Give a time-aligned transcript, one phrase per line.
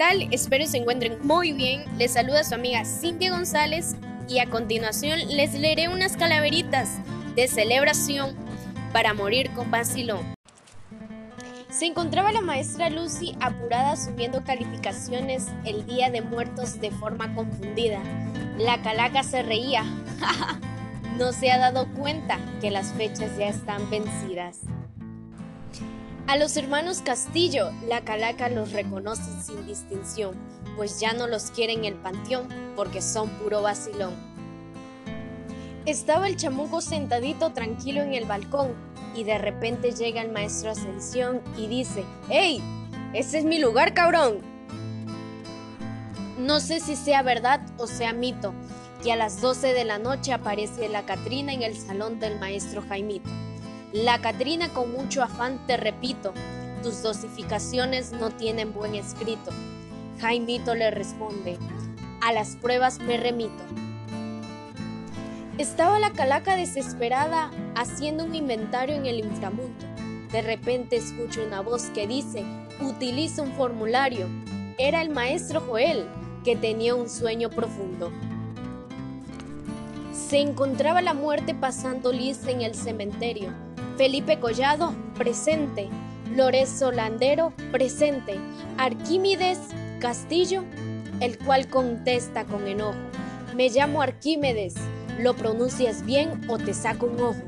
[0.00, 0.28] tal?
[0.30, 1.84] Espero se encuentren muy bien.
[1.98, 3.96] Les saluda su amiga Cintia González
[4.30, 6.88] y a continuación les leeré unas calaveritas
[7.36, 8.34] de celebración
[8.94, 10.20] para morir con vacilón.
[11.68, 18.00] Se encontraba la maestra Lucy apurada subiendo calificaciones el día de muertos de forma confundida.
[18.56, 19.84] La calaca se reía.
[21.18, 24.60] no se ha dado cuenta que las fechas ya están vencidas.
[26.30, 30.36] A los hermanos Castillo, la calaca los reconoce sin distinción,
[30.76, 34.14] pues ya no los quiere en el panteón porque son puro vacilón.
[35.86, 38.76] Estaba el chamuco sentadito tranquilo en el balcón
[39.16, 42.62] y de repente llega el maestro Ascensión y dice, ¡Ey!
[43.12, 44.38] Ese es mi lugar, cabrón.
[46.38, 48.54] No sé si sea verdad o sea mito,
[49.02, 52.82] y a las 12 de la noche aparece la Catrina en el salón del maestro
[52.88, 53.28] Jaimito.
[53.92, 56.32] La Catrina con mucho afán te repito,
[56.80, 59.50] tus dosificaciones no tienen buen escrito.
[60.20, 61.58] Jaimito le responde,
[62.20, 63.64] a las pruebas me remito.
[65.58, 69.84] Estaba la calaca desesperada haciendo un inventario en el inframundo.
[70.30, 72.44] De repente escucho una voz que dice,
[72.80, 74.28] utiliza un formulario.
[74.78, 76.06] Era el maestro Joel,
[76.44, 78.12] que tenía un sueño profundo.
[80.12, 83.52] Se encontraba la muerte pasando lista en el cementerio
[84.00, 85.90] Felipe Collado, presente.
[86.34, 88.40] Lorenzo Landero, presente.
[88.78, 89.58] Arquímedes
[89.98, 90.64] Castillo,
[91.20, 92.96] el cual contesta con enojo.
[93.54, 94.74] Me llamo Arquímedes,
[95.18, 97.42] ¿lo pronuncias bien o te saco un ojo?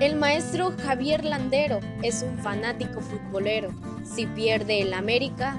[0.00, 3.70] El maestro Javier Landero es un fanático futbolero.
[4.04, 5.56] Si pierde el América,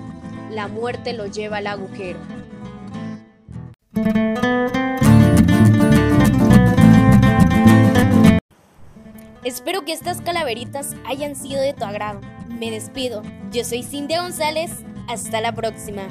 [0.51, 2.19] la muerte lo lleva al agujero.
[9.69, 12.21] Espero que estas calaveritas hayan sido de tu agrado.
[12.47, 13.21] Me despido.
[13.51, 14.71] Yo soy Cintia González.
[15.07, 16.07] Hasta la próxima.